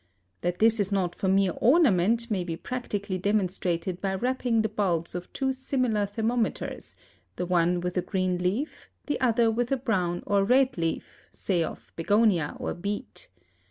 [0.41, 5.13] That this is not for mere ornament may be practically demonstrated by wrapping the bulbs
[5.13, 6.95] of two similar thermometers,
[7.35, 11.63] the one with a green leaf, the other with a brown or red leaf, say
[11.63, 13.29] of begonia or beet.